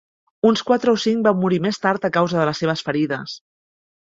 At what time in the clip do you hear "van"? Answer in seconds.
1.27-1.37